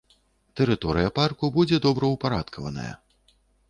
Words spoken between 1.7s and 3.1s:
добраўпарадкаваная.